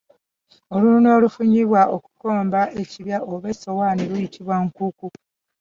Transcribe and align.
Olunwe 0.75 1.09
olufunyibwa 1.17 1.81
okukomba 1.95 2.59
ekibya 2.81 3.17
oba 3.31 3.47
essowaani 3.53 4.03
luyitibwa 4.11 4.55
nkuku. 4.65 5.07